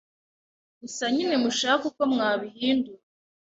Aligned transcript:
Gusa 0.81 1.03
nyine 1.15 1.35
mushake 1.43 1.83
uko 1.89 2.01
mwabihindura 2.11 3.03